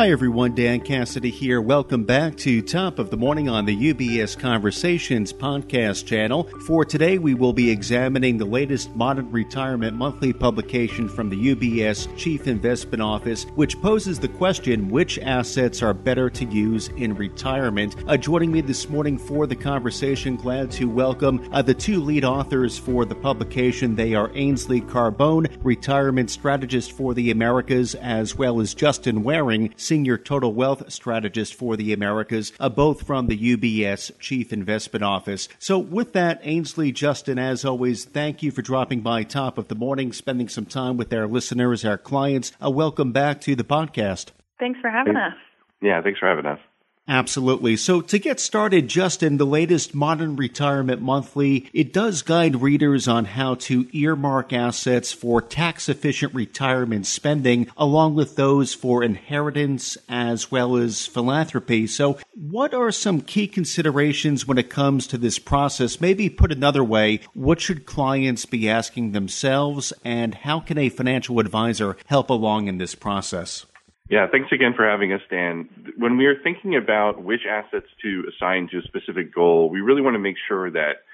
[0.00, 0.54] Hi, everyone.
[0.54, 1.60] Dan Cassidy here.
[1.60, 6.44] Welcome back to Top of the Morning on the UBS Conversations podcast channel.
[6.64, 12.16] For today, we will be examining the latest Modern Retirement monthly publication from the UBS
[12.16, 17.94] Chief Investment Office, which poses the question which assets are better to use in retirement.
[18.06, 22.24] Uh, joining me this morning for the conversation, glad to welcome uh, the two lead
[22.24, 23.96] authors for the publication.
[23.96, 30.18] They are Ainsley Carbone, retirement strategist for the Americas, as well as Justin Waring Senior
[30.18, 35.48] Total Wealth Strategist for the Americas, uh, both from the UBS Chief Investment Office.
[35.58, 39.74] So, with that, Ainsley, Justin, as always, thank you for dropping by top of the
[39.74, 42.52] morning, spending some time with our listeners, our clients.
[42.64, 44.26] Uh, welcome back to the podcast.
[44.60, 45.34] Thanks for having us.
[45.82, 46.60] Yeah, thanks for having us.
[47.08, 47.76] Absolutely.
[47.76, 53.24] So to get started, Justin, the latest Modern Retirement Monthly, it does guide readers on
[53.24, 60.52] how to earmark assets for tax efficient retirement spending, along with those for inheritance as
[60.52, 61.88] well as philanthropy.
[61.88, 66.00] So what are some key considerations when it comes to this process?
[66.00, 71.40] Maybe put another way, what should clients be asking themselves and how can a financial
[71.40, 73.66] advisor help along in this process?
[74.10, 75.68] Yeah, thanks again for having us, Dan.
[75.96, 80.02] When we are thinking about which assets to assign to a specific goal, we really
[80.02, 81.04] want to make sure that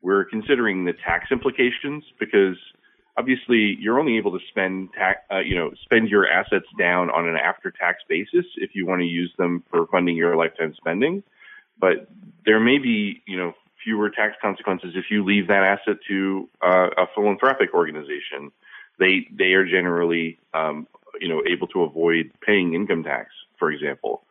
[0.00, 2.56] we're considering the tax implications because
[3.18, 7.28] obviously you're only able to spend tax, uh, you know, spend your assets down on
[7.28, 11.22] an after-tax basis if you want to use them for funding your lifetime spending.
[11.78, 12.08] But
[12.46, 13.52] there may be, you know,
[13.84, 18.50] fewer tax consequences if you leave that asset to uh, a philanthropic organization.
[18.98, 20.86] They they are generally um,
[21.20, 24.24] you know, able to avoid paying income tax, for example.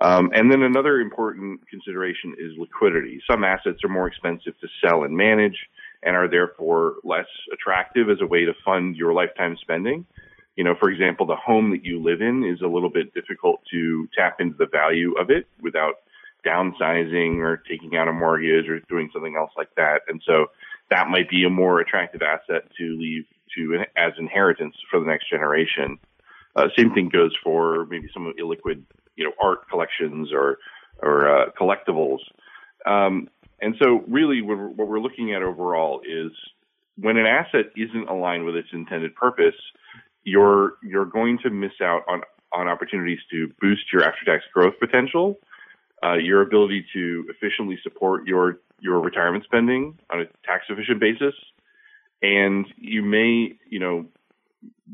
[0.00, 3.22] Um, and then another important consideration is liquidity.
[3.30, 5.56] Some assets are more expensive to sell and manage
[6.02, 10.04] and are therefore less attractive as a way to fund your lifetime spending.
[10.56, 13.60] You know, for example, the home that you live in is a little bit difficult
[13.72, 15.94] to tap into the value of it without
[16.46, 20.02] downsizing or taking out a mortgage or doing something else like that.
[20.08, 20.46] And so
[20.90, 23.24] that might be a more attractive asset to leave
[23.56, 25.98] to as inheritance for the next generation.
[26.56, 28.82] Uh, same thing goes for maybe some illiquid,
[29.16, 30.58] you know, art collections or
[31.02, 32.18] or uh, collectibles.
[32.86, 33.28] Um,
[33.60, 36.32] and so, really, what we're, looking at overall is
[36.96, 39.54] when an asset isn't aligned with its intended purpose,
[40.22, 42.22] you're you're going to miss out on
[42.52, 45.38] on opportunities to boost your after-tax growth potential,
[46.04, 51.34] uh, your ability to efficiently support your your retirement spending on a tax efficient basis,
[52.22, 54.06] and you may you know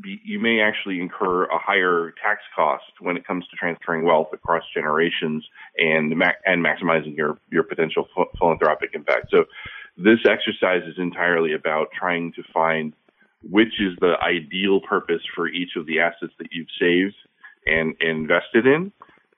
[0.03, 4.63] you may actually incur a higher tax cost when it comes to transferring wealth across
[4.75, 5.45] generations
[5.77, 6.13] and
[6.47, 8.07] and maximizing your your potential
[8.39, 9.27] philanthropic impact.
[9.31, 9.45] So
[9.97, 12.95] this exercise is entirely about trying to find
[13.49, 17.15] which is the ideal purpose for each of the assets that you've saved
[17.67, 18.93] and invested in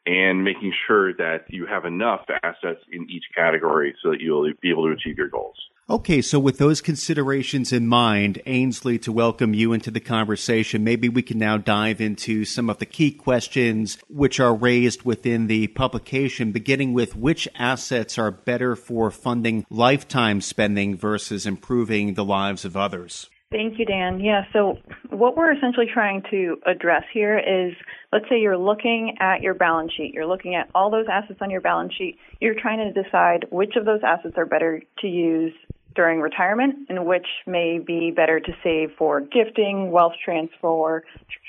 [0.06, 4.70] and making sure that you have enough assets in each category so that you'll be
[4.70, 5.56] able to achieve your goals.
[5.90, 11.08] Okay, so with those considerations in mind, Ainsley, to welcome you into the conversation, maybe
[11.08, 15.66] we can now dive into some of the key questions which are raised within the
[15.68, 22.64] publication, beginning with which assets are better for funding lifetime spending versus improving the lives
[22.64, 23.28] of others.
[23.50, 24.19] Thank you, Dan.
[24.20, 24.78] Yeah, so
[25.10, 27.74] what we're essentially trying to address here is
[28.12, 31.50] let's say you're looking at your balance sheet, you're looking at all those assets on
[31.50, 35.52] your balance sheet, you're trying to decide which of those assets are better to use
[35.94, 41.04] during retirement and which may be better to save for gifting, wealth transfer,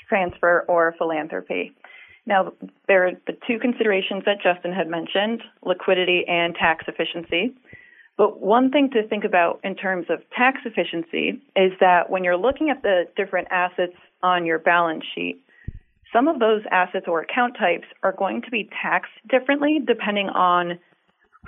[0.08, 1.72] transfer or philanthropy.
[2.26, 2.52] Now,
[2.88, 7.54] there are the two considerations that Justin had mentioned, liquidity and tax efficiency.
[8.16, 12.36] But one thing to think about in terms of tax efficiency is that when you're
[12.36, 15.44] looking at the different assets on your balance sheet,
[16.14, 20.78] some of those assets or account types are going to be taxed differently depending on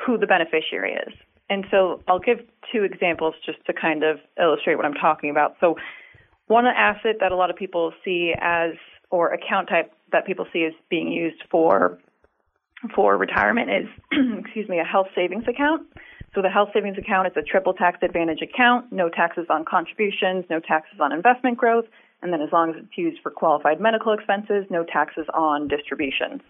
[0.05, 1.15] who the beneficiary is.
[1.49, 2.39] And so I'll give
[2.73, 5.55] two examples just to kind of illustrate what I'm talking about.
[5.61, 5.77] So
[6.49, 8.73] one asset that a lot of people see as
[9.11, 11.99] or account type that people see as being used for
[12.95, 13.87] for retirement is
[14.45, 15.87] excuse me a health savings account.
[16.35, 20.45] So the health savings account is a triple tax advantage account, no taxes on contributions,
[20.51, 21.87] no taxes on investment growth,
[22.23, 26.41] and then as long as it's used for qualified medical expenses, no taxes on distributions.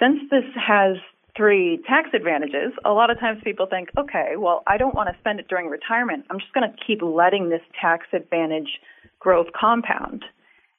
[0.00, 0.96] Since this has
[1.36, 5.18] three tax advantages, a lot of times people think, okay, well, I don't want to
[5.20, 6.24] spend it during retirement.
[6.30, 8.80] I'm just going to keep letting this tax advantage
[9.18, 10.24] growth compound.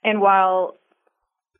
[0.04, 0.75] And while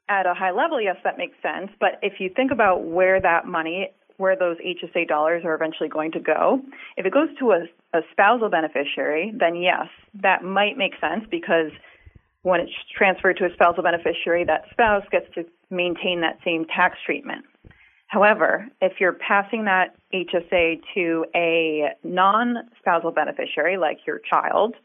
[0.10, 1.70] at a high level, yes, that makes sense.
[1.80, 6.12] But if you think about where that money where those HSA dollars are eventually going
[6.12, 6.60] to go.
[6.98, 9.88] If it goes to a, a spousal beneficiary, then yes,
[10.22, 11.72] that might make sense because
[12.48, 16.98] when it's transferred to a spousal beneficiary, that spouse gets to maintain that same tax
[17.06, 17.44] treatment.
[18.08, 24.76] However, if you're passing that HSA to a non spousal beneficiary, like your child,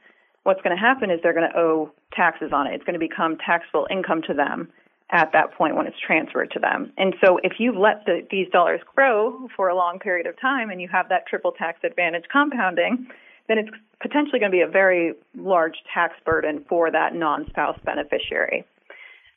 [0.42, 2.74] what's going to happen is they're going to owe taxes on it.
[2.74, 4.68] It's going to become taxable income to them
[5.10, 6.92] at that point when it's transferred to them.
[6.98, 10.70] And so if you've let the, these dollars grow for a long period of time
[10.70, 13.06] and you have that triple tax advantage compounding,
[13.48, 17.78] then it's potentially going to be a very large tax burden for that non spouse
[17.84, 18.64] beneficiary.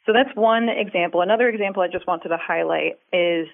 [0.06, 1.22] So that's one example.
[1.22, 3.48] Another example I just wanted to highlight is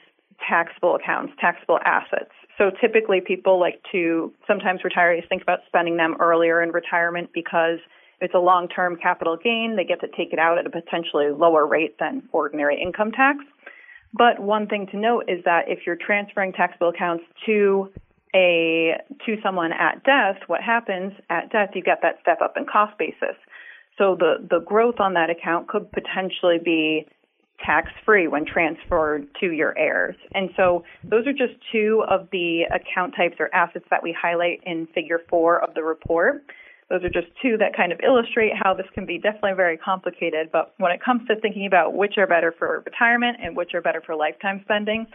[0.47, 2.31] taxable accounts, taxable assets.
[2.57, 7.79] So typically people like to, sometimes retirees think about spending them earlier in retirement because
[8.19, 9.75] it's a long-term capital gain.
[9.75, 13.39] They get to take it out at a potentially lower rate than ordinary income tax.
[14.13, 17.89] But one thing to note is that if you're transferring taxable accounts to
[18.35, 18.93] a
[19.25, 22.97] to someone at death, what happens at death, you get that step up in cost
[22.97, 23.35] basis.
[23.97, 27.07] So the, the growth on that account could potentially be
[27.63, 30.15] tax free when transferred to your heirs.
[30.33, 34.61] And so those are just two of the account types or assets that we highlight
[34.65, 36.43] in figure four of the report.
[36.89, 40.49] Those are just two that kind of illustrate how this can be definitely very complicated.
[40.51, 43.81] But when it comes to thinking about which are better for retirement and which are
[43.81, 45.05] better for lifetime spending,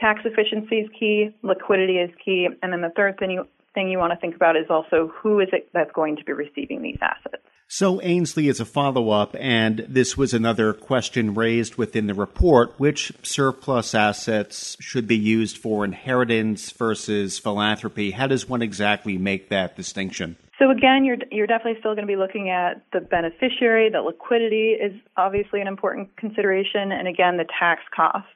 [0.00, 3.98] tax efficiency is key, liquidity is key, and then the third thing you thing you
[3.98, 6.96] want to think about is also who is it that's going to be receiving these
[7.02, 7.42] assets.
[7.68, 12.72] So, Ainsley, as a follow up, and this was another question raised within the report
[12.78, 18.12] which surplus assets should be used for inheritance versus philanthropy?
[18.12, 20.36] How does one exactly make that distinction?
[20.60, 23.90] So again, you're you're definitely still going to be looking at the beneficiary.
[23.90, 28.26] The liquidity is obviously an important consideration, and again, the tax cost.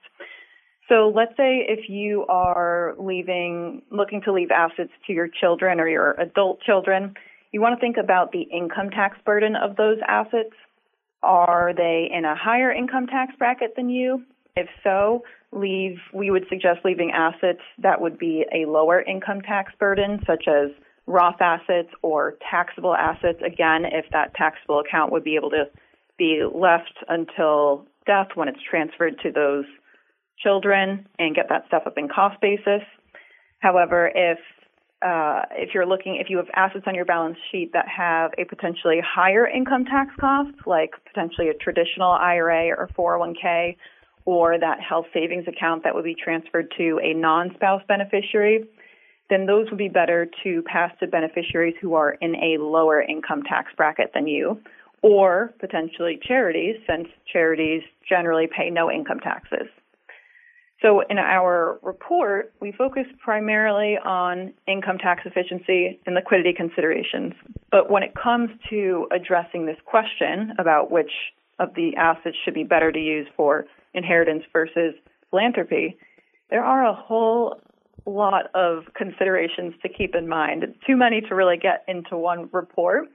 [0.90, 5.88] So let's say if you are leaving, looking to leave assets to your children or
[5.88, 7.14] your adult children,
[7.52, 10.54] you want to think about the income tax burden of those assets.
[11.22, 14.24] Are they in a higher income tax bracket than you?
[14.56, 15.22] If so,
[15.52, 20.48] leave, we would suggest leaving assets that would be a lower income tax burden, such
[20.48, 20.70] as
[21.06, 23.38] Roth assets or taxable assets.
[23.46, 25.66] Again, if that taxable account would be able to
[26.18, 29.66] be left until death when it's transferred to those
[30.42, 32.82] children and get that step up in cost basis.
[33.60, 34.38] However, if
[35.02, 38.44] uh, if you're looking, if you have assets on your balance sheet that have a
[38.44, 43.76] potentially higher income tax cost, like potentially a traditional IRA or 401k,
[44.26, 48.64] or that health savings account that would be transferred to a non-spouse beneficiary,
[49.30, 53.42] then those would be better to pass to beneficiaries who are in a lower income
[53.42, 54.60] tax bracket than you,
[55.02, 59.68] or potentially charities, since charities generally pay no income taxes.
[60.82, 67.34] So in our report, we focus primarily on income tax efficiency and liquidity considerations.
[67.70, 71.12] But when it comes to addressing this question about which
[71.58, 74.94] of the assets should be better to use for inheritance versus
[75.30, 75.98] philanthropy,
[76.48, 77.60] there are a whole
[78.06, 80.64] lot of considerations to keep in mind.
[80.86, 83.08] Too many to really get into one report.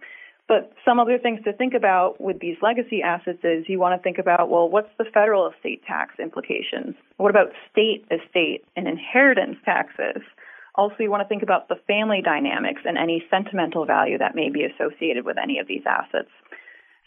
[0.47, 4.03] But some other things to think about with these legacy assets is you want to
[4.03, 6.95] think about, well, what's the federal estate tax implications?
[7.18, 10.21] What about state estate and inheritance taxes?
[10.75, 14.49] Also, you want to think about the family dynamics and any sentimental value that may
[14.49, 16.30] be associated with any of these assets.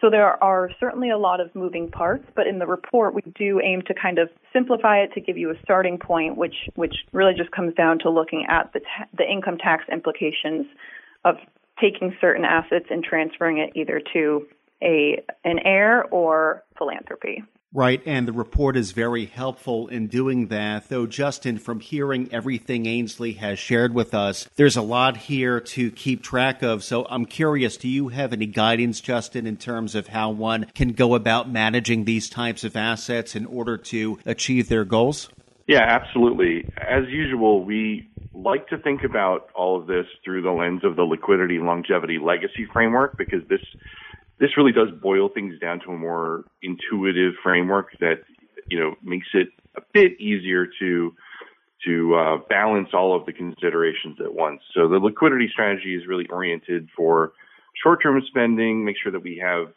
[0.00, 3.60] So there are certainly a lot of moving parts, but in the report we do
[3.60, 7.34] aim to kind of simplify it to give you a starting point, which which really
[7.36, 10.66] just comes down to looking at the ta- the income tax implications
[11.24, 11.36] of
[11.80, 14.46] taking certain assets and transferring it either to
[14.82, 17.42] a an heir or philanthropy.
[17.70, 20.88] Right, and the report is very helpful in doing that.
[20.88, 25.90] Though, Justin, from hearing everything Ainsley has shared with us, there's a lot here to
[25.90, 26.82] keep track of.
[26.82, 30.92] So, I'm curious do you have any guidance, Justin, in terms of how one can
[30.92, 35.28] go about managing these types of assets in order to achieve their goals?
[35.66, 36.64] Yeah, absolutely.
[36.78, 38.08] As usual, we
[38.42, 42.66] like to think about all of this through the lens of the liquidity, longevity, legacy
[42.72, 43.60] framework because this
[44.38, 48.22] this really does boil things down to a more intuitive framework that
[48.68, 51.14] you know makes it a bit easier to
[51.84, 54.60] to uh, balance all of the considerations at once.
[54.74, 57.32] So the liquidity strategy is really oriented for
[57.80, 59.72] short-term spending, make sure that we have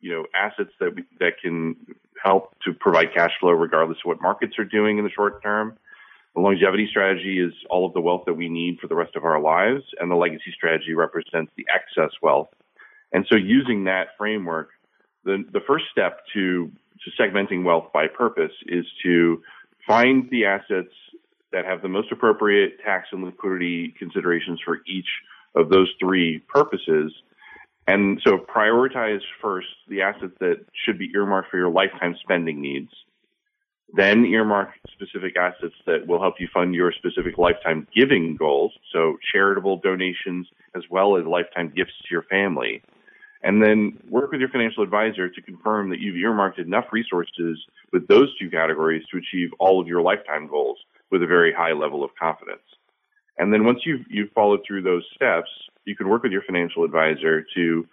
[0.00, 1.76] you know assets that we, that can
[2.22, 5.76] help to provide cash flow regardless of what markets are doing in the short term.
[6.36, 9.24] The longevity strategy is all of the wealth that we need for the rest of
[9.24, 12.48] our lives, and the legacy strategy represents the excess wealth
[13.12, 14.70] and so using that framework,
[15.24, 16.70] the, the first step to,
[17.04, 19.42] to segmenting wealth by purpose is to
[19.86, 20.92] find the assets
[21.52, 25.08] that have the most appropriate tax and liquidity considerations for each
[25.54, 27.12] of those three purposes
[27.86, 32.90] And so prioritize first the assets that should be earmarked for your lifetime spending needs.
[33.92, 38.72] Then earmark specific assets that will help you fund your specific lifetime giving goals.
[38.92, 42.82] So charitable donations as well as lifetime gifts to your family.
[43.42, 47.58] And then work with your financial advisor to confirm that you've earmarked enough resources
[47.92, 50.78] with those two categories to achieve all of your lifetime goals
[51.10, 52.62] with a very high level of confidence.
[53.38, 55.50] And then once you've, you've followed through those steps,
[55.84, 57.86] you can work with your financial advisor to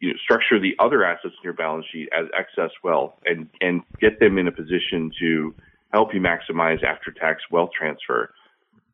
[0.00, 3.82] you know, structure the other assets in your balance sheet as excess wealth and, and
[4.00, 5.54] get them in a position to
[5.92, 8.32] help you maximize after tax wealth transfer.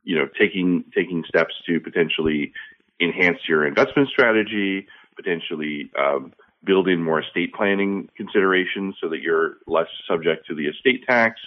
[0.04, 2.52] You know, taking, taking steps to potentially
[3.00, 6.32] enhance your investment strategy, potentially um,
[6.64, 11.40] build in more estate planning considerations so that you're less subject to the estate tax,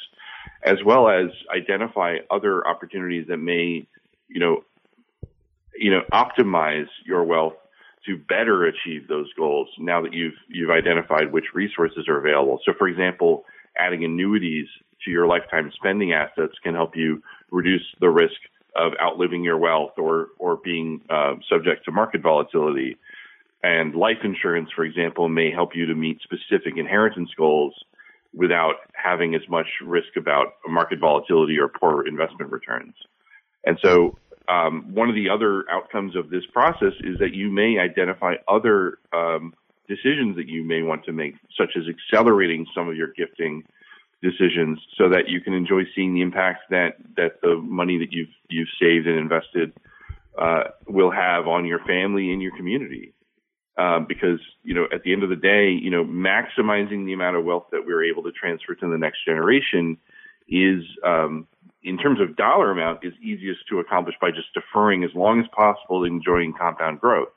[0.63, 3.87] as well as identify other opportunities that may,
[4.27, 4.63] you know,
[5.77, 7.55] you know, optimize your wealth
[8.05, 12.59] to better achieve those goals now that you've you've identified which resources are available.
[12.65, 13.45] So for example,
[13.77, 14.67] adding annuities
[15.03, 17.21] to your lifetime spending assets can help you
[17.51, 18.35] reduce the risk
[18.75, 22.97] of outliving your wealth or or being uh, subject to market volatility.
[23.63, 27.73] And life insurance, for example, may help you to meet specific inheritance goals
[28.33, 32.93] without having as much risk about market volatility or poor investment returns.
[33.65, 37.77] And so um, one of the other outcomes of this process is that you may
[37.79, 39.53] identify other um,
[39.87, 43.63] decisions that you may want to make, such as accelerating some of your gifting
[44.21, 48.33] decisions, so that you can enjoy seeing the impact that that the money that you've
[48.49, 49.73] you've saved and invested
[50.37, 53.13] uh, will have on your family and your community.
[53.77, 57.35] Um, because you know, at the end of the day, you know, maximizing the amount
[57.35, 59.97] of wealth that we're able to transfer to the next generation
[60.47, 61.47] is um,
[61.85, 65.45] in terms of dollar amount, is easiest to accomplish by just deferring as long as
[65.55, 67.29] possible, enjoying compound growth.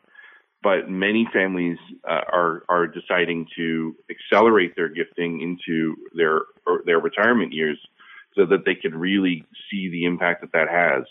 [0.62, 1.78] But many families
[2.08, 6.40] uh, are are deciding to accelerate their gifting into their
[6.84, 7.78] their retirement years,
[8.34, 11.04] so that they can really see the impact that that has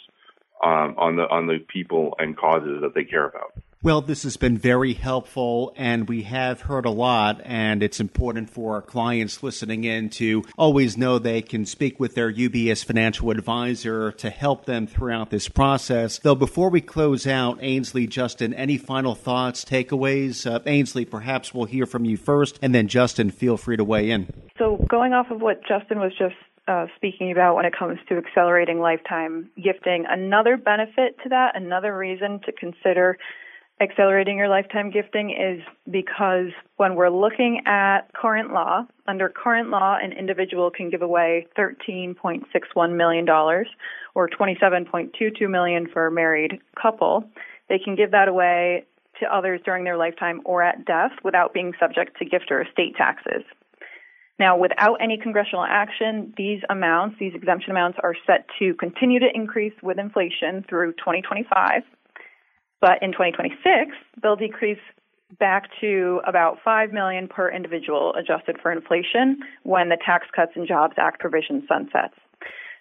[0.64, 3.54] um, on the on the people and causes that they care about.
[3.84, 8.50] Well, this has been very helpful, and we have heard a lot, and it's important
[8.50, 13.30] for our clients listening in to always know they can speak with their UBS financial
[13.30, 16.18] advisor to help them throughout this process.
[16.18, 20.52] Though, before we close out, Ainsley, Justin, any final thoughts, takeaways?
[20.52, 24.10] Uh, Ainsley, perhaps we'll hear from you first, and then Justin, feel free to weigh
[24.10, 24.34] in.
[24.58, 26.36] So, going off of what Justin was just
[26.68, 31.96] uh, speaking about when it comes to accelerating lifetime gifting, another benefit to that, another
[31.96, 33.20] reason to consider
[33.80, 39.98] accelerating your lifetime gifting is because when we're looking at current law, under current law,
[40.02, 47.24] an individual can give away $13.61 million or 27.22 million for a married couple.
[47.70, 48.86] They can give that away
[49.20, 52.96] to others during their lifetime or at death without being subject to gift or estate
[52.96, 53.44] taxes.
[54.40, 59.28] Now, without any congressional action, these amounts, these exemption amounts, are set to continue to
[59.34, 61.82] increase with inflation through 2025
[62.82, 63.92] but in 2026,
[64.22, 64.80] they'll decrease
[65.40, 70.68] back to about 5 million per individual adjusted for inflation when the Tax Cuts and
[70.68, 72.14] Jobs Act provision sunsets.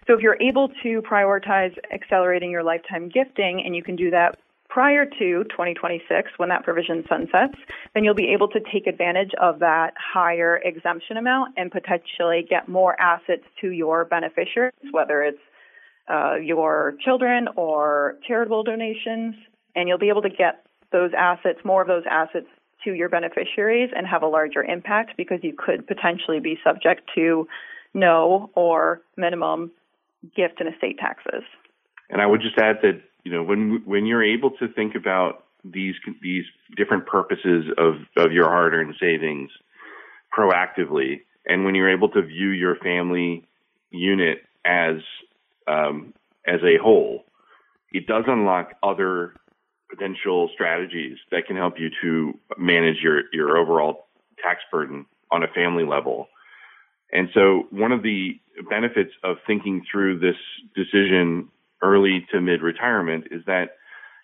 [0.07, 4.39] So if you're able to prioritize accelerating your lifetime gifting and you can do that
[4.69, 7.55] prior to 2026 when that provision sunsets,
[7.93, 12.69] then you'll be able to take advantage of that higher exemption amount and potentially get
[12.69, 15.39] more assets to your beneficiaries, whether it's
[16.09, 19.35] uh, your children or charitable donations
[19.77, 22.47] and you'll be able to get those assets, more of those assets
[22.83, 27.47] to your beneficiaries and have a larger impact because you could potentially be subject to
[27.93, 29.71] no or minimum
[30.35, 31.43] gift and estate taxes.
[32.09, 35.43] And I would just add that you know when when you're able to think about
[35.63, 39.51] these these different purposes of of your hard-earned savings
[40.35, 43.45] proactively, and when you're able to view your family
[43.91, 44.95] unit as
[45.67, 46.13] um,
[46.47, 47.25] as a whole,
[47.91, 49.33] it does unlock other
[49.89, 54.07] potential strategies that can help you to manage your, your overall
[54.41, 56.27] tax burden on a family level.
[57.11, 58.39] And so one of the
[58.69, 60.35] benefits of thinking through this
[60.75, 61.49] decision
[61.81, 63.71] early to mid retirement is that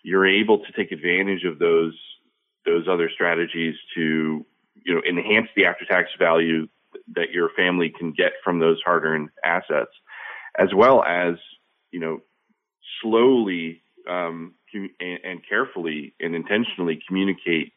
[0.04, 1.98] you're able to take advantage of those
[2.66, 4.46] those other strategies to
[4.86, 6.68] you know enhance the after tax value
[7.16, 9.92] that your family can get from those hard earned assets
[10.58, 11.36] as well as
[11.92, 12.22] you know
[13.02, 17.74] slowly um, and, carefully and intentionally communicate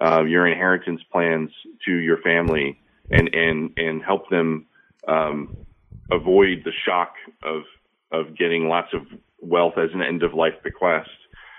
[0.00, 1.50] uh, your inheritance plans
[1.84, 2.78] to your family
[3.10, 4.66] and and and help them
[5.08, 5.56] um,
[6.10, 7.62] avoid the shock of
[8.12, 9.02] of getting lots of
[9.40, 11.10] wealth as an end of life bequest.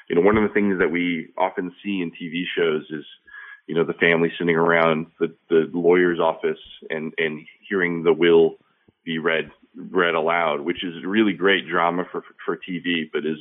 [0.10, 3.05] You know, one of the things that we often see in TV shows is
[3.67, 8.55] you know, the family sitting around the, the lawyer's office and, and hearing the will
[9.03, 13.38] be read read aloud, which is really great drama for for TV, but is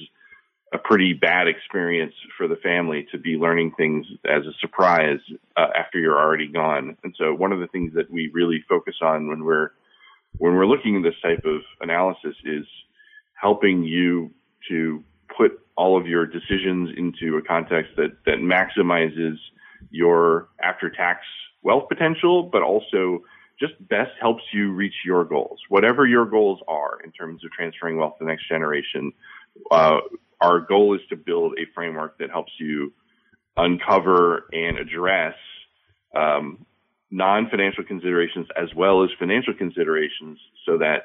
[0.73, 5.21] a pretty bad experience for the family to be learning things as a surprise
[5.57, 6.97] uh, after you're already gone.
[7.05, 9.71] And so one of the things that we really focus on when we're
[10.39, 12.67] when we're looking at this type of analysis is
[13.41, 14.31] helping you
[14.69, 15.03] to
[15.35, 19.37] put all of your decisions into a context that that maximizes
[19.91, 21.21] your after tax
[21.63, 23.23] wealth potential, but also
[23.59, 27.97] just best helps you reach your goals, whatever your goals are in terms of transferring
[27.97, 29.13] wealth to the next generation.
[29.71, 29.99] Uh,
[30.41, 32.93] our goal is to build a framework that helps you
[33.57, 35.35] uncover and address
[36.15, 36.67] um,
[37.11, 41.05] non-financial considerations as well as financial considerations so that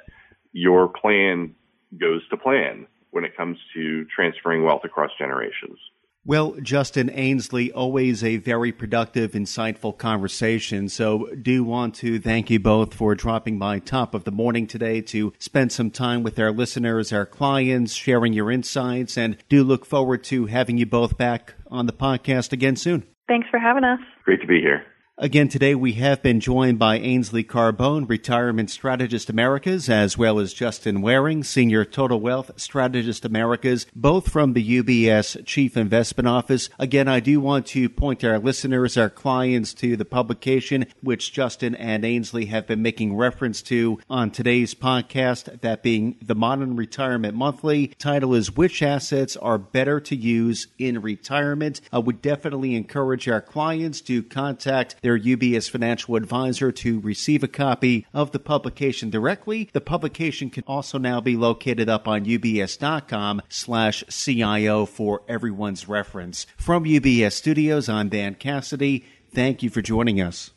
[0.51, 1.55] your plan
[1.99, 5.77] goes to plan when it comes to transferring wealth across generations.
[6.23, 10.87] Well, Justin Ainsley, always a very productive, insightful conversation.
[10.87, 15.01] So, do want to thank you both for dropping by top of the morning today
[15.01, 19.83] to spend some time with our listeners, our clients, sharing your insights, and do look
[19.83, 23.03] forward to having you both back on the podcast again soon.
[23.27, 23.99] Thanks for having us.
[24.23, 24.85] Great to be here.
[25.17, 30.53] Again, today we have been joined by Ainsley Carbone, Retirement Strategist Americas, as well as
[30.53, 36.69] Justin Waring, Senior Total Wealth Strategist Americas, both from the UBS Chief Investment Office.
[36.79, 41.75] Again, I do want to point our listeners, our clients, to the publication which Justin
[41.75, 47.35] and Ainsley have been making reference to on today's podcast, that being the Modern Retirement
[47.35, 47.89] Monthly.
[47.99, 51.81] Title is Which Assets Are Better to Use in Retirement?
[51.91, 57.47] I would definitely encourage our clients to contact their UBS financial advisor to receive a
[57.47, 59.69] copy of the publication directly.
[59.73, 66.45] The publication can also now be located up on ubs.com slash CIO for everyone's reference.
[66.55, 69.03] From UBS Studios, I'm Dan Cassidy.
[69.33, 70.51] Thank you for joining us.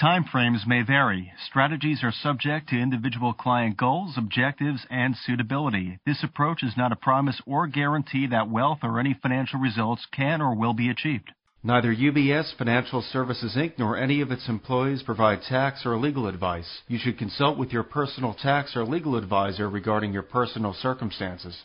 [0.00, 1.32] Timeframes may vary.
[1.48, 5.98] Strategies are subject to individual client goals, objectives, and suitability.
[6.06, 10.40] This approach is not a promise or guarantee that wealth or any financial results can
[10.40, 11.32] or will be achieved.
[11.68, 13.74] Neither UBS Financial Services Inc.
[13.76, 16.80] nor any of its employees provide tax or legal advice.
[16.88, 21.64] You should consult with your personal tax or legal advisor regarding your personal circumstances.